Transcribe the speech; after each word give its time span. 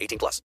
18 0.00 0.18
plus. 0.18 0.42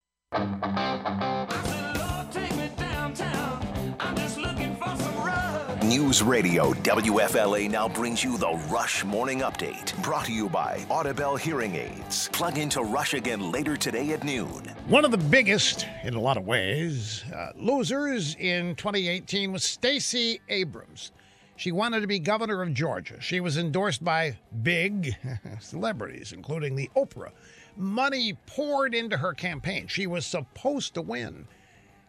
News 5.87 6.21
Radio 6.21 6.73
WFLA 6.73 7.71
now 7.71 7.89
brings 7.89 8.25
you 8.25 8.37
the 8.37 8.51
Rush 8.69 9.05
Morning 9.05 9.41
Update. 9.41 10.01
Brought 10.03 10.25
to 10.25 10.33
you 10.33 10.49
by 10.49 10.85
Audibel 10.91 11.39
Hearing 11.39 11.77
Aids. 11.77 12.29
Plug 12.33 12.59
into 12.59 12.83
Rush 12.83 13.15
again 13.15 13.53
later 13.53 13.77
today 13.77 14.13
at 14.13 14.25
noon. 14.25 14.67
One 14.89 15.05
of 15.05 15.13
the 15.13 15.19
biggest, 15.19 15.87
in 16.03 16.15
a 16.15 16.21
lot 16.21 16.37
of 16.37 16.45
ways, 16.45 17.23
uh, 17.33 17.53
losers 17.55 18.35
in 18.35 18.75
2018 18.75 19.53
was 19.53 19.63
Stacey 19.63 20.41
Abrams. 20.49 21.13
She 21.55 21.71
wanted 21.71 22.01
to 22.01 22.07
be 22.07 22.19
governor 22.19 22.63
of 22.63 22.75
Georgia. 22.75 23.21
She 23.21 23.39
was 23.41 23.57
endorsed 23.57 24.03
by 24.03 24.39
big 24.63 25.17
celebrities, 25.61 26.33
including 26.33 26.75
the 26.75 26.91
Oprah. 26.97 27.31
Money 27.77 28.39
poured 28.47 28.95
into 28.95 29.17
her 29.19 29.33
campaign. 29.33 29.87
She 29.87 30.07
was 30.07 30.27
supposed 30.27 30.95
to 30.95 31.03
win 31.03 31.47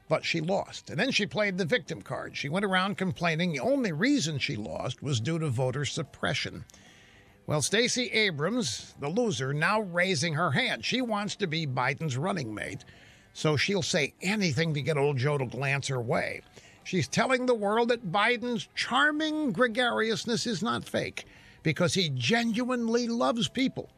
but 0.10 0.26
she 0.26 0.42
lost. 0.42 0.90
And 0.90 1.00
then 1.00 1.12
she 1.12 1.26
played 1.26 1.58
the 1.58 1.66
victim 1.66 2.02
card. 2.02 2.38
She 2.38 2.50
went 2.50 2.66
around 2.66 2.98
complaining 2.98 3.52
the 3.52 3.60
only 3.60 3.92
reason 3.92 4.40
she 4.40 4.56
lost 4.56 5.04
was 5.04 5.20
due 5.20 5.40
to 5.40 5.50
voter 5.50 5.86
suppression. 5.86 6.66
Well, 7.46 7.62
Stacey 7.62 8.08
Abrams, 8.08 8.96
the 9.00 9.10
loser, 9.10 9.54
now 9.54 9.82
raising 9.82 10.34
her 10.34 10.52
hand. 10.52 10.84
She 10.84 11.02
wants 11.02 11.36
to 11.38 11.48
be 11.48 11.66
Biden's 11.66 12.18
running 12.18 12.54
mate, 12.54 12.84
so 13.34 13.56
she'll 13.56 13.82
say 13.82 14.14
anything 14.22 14.74
to 14.74 14.82
get 14.82 14.98
old 14.98 15.18
Joe 15.18 15.38
to 15.38 15.46
glance 15.46 15.88
her 15.88 16.02
way. 16.02 16.42
She's 16.84 17.08
telling 17.08 17.46
the 17.46 17.56
world 17.56 17.90
that 17.90 18.12
Biden's 18.12 18.68
charming 18.76 19.52
gregariousness 19.52 20.48
is 20.48 20.62
not 20.62 20.86
fake 20.86 21.26
because 21.64 21.94
he 21.94 22.10
genuinely 22.10 23.08
loves 23.08 23.48
people. 23.48 23.90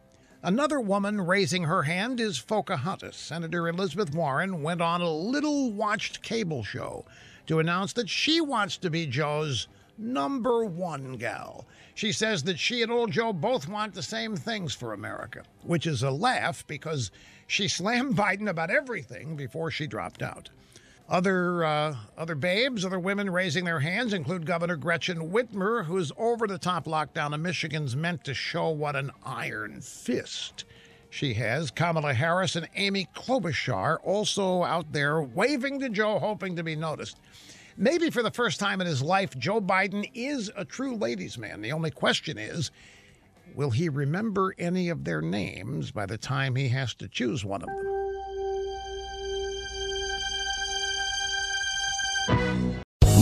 Another 0.41 0.79
woman 0.79 1.19
raising 1.19 1.65
her 1.65 1.83
hand 1.83 2.21
is 2.21 2.39
Pocahontas. 2.39 3.17
Senator 3.17 3.67
Elizabeth 3.67 4.15
Warren 4.15 4.63
went 4.63 4.81
on 4.81 5.01
a 5.01 5.11
little 5.11 5.69
watched 5.73 6.21
cable 6.21 6.63
show 6.63 7.03
to 7.47 7.59
announce 7.59 7.91
that 7.93 8.09
she 8.09 8.39
wants 8.39 8.77
to 8.77 8.89
be 8.89 9.05
Joe's 9.05 9.67
number 9.97 10.63
one 10.63 11.17
gal. 11.17 11.65
She 11.93 12.13
says 12.13 12.43
that 12.43 12.57
she 12.57 12.81
and 12.81 12.89
old 12.89 13.11
Joe 13.11 13.33
both 13.33 13.67
want 13.67 13.93
the 13.93 14.01
same 14.01 14.37
things 14.37 14.73
for 14.73 14.93
America, 14.93 15.43
which 15.63 15.85
is 15.85 16.03
a 16.03 16.11
laugh 16.11 16.65
because 16.67 17.11
she 17.45 17.67
slammed 17.67 18.15
Biden 18.15 18.49
about 18.49 18.71
everything 18.71 19.35
before 19.35 19.71
she 19.71 19.87
dropped 19.87 20.21
out. 20.21 20.49
Other 21.09 21.63
uh, 21.65 21.95
other 22.19 22.35
babes, 22.35 22.85
other 22.85 22.99
women 22.99 23.31
raising 23.31 23.65
their 23.65 23.79
hands 23.79 24.13
include 24.13 24.45
Governor 24.45 24.75
Gretchen 24.75 25.31
Whitmer, 25.31 25.85
whose 25.85 26.11
over-the-top 26.17 26.85
lockdown 26.85 27.33
in 27.33 27.41
Michigan's 27.41 27.95
meant 27.95 28.23
to 28.25 28.35
show 28.35 28.69
what 28.69 28.95
an 28.95 29.09
iron 29.25 29.81
fist 29.81 30.65
she 31.09 31.33
has. 31.33 31.71
Kamala 31.71 32.13
Harris 32.13 32.55
and 32.55 32.69
Amy 32.75 33.07
Klobuchar 33.15 33.97
also 34.03 34.63
out 34.63 34.91
there 34.91 35.19
waving 35.19 35.79
to 35.79 35.89
Joe, 35.89 36.19
hoping 36.19 36.55
to 36.55 36.63
be 36.63 36.75
noticed. 36.75 37.17
Maybe 37.75 38.11
for 38.11 38.21
the 38.21 38.29
first 38.29 38.59
time 38.59 38.79
in 38.79 38.85
his 38.85 39.01
life, 39.01 39.35
Joe 39.35 39.59
Biden 39.59 40.07
is 40.13 40.51
a 40.55 40.63
true 40.63 40.95
ladies' 40.95 41.39
man. 41.39 41.61
The 41.61 41.71
only 41.71 41.89
question 41.89 42.37
is, 42.37 42.69
will 43.55 43.71
he 43.71 43.89
remember 43.89 44.53
any 44.59 44.89
of 44.89 45.05
their 45.05 45.23
names 45.23 45.89
by 45.89 46.05
the 46.05 46.19
time 46.19 46.55
he 46.55 46.67
has 46.67 46.93
to 46.95 47.07
choose 47.07 47.43
one 47.43 47.63
of 47.63 47.67
them? 47.67 47.98